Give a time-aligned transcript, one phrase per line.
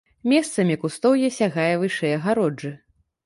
[0.31, 2.73] Месцамі кустоўе сягае вышэй агароджы.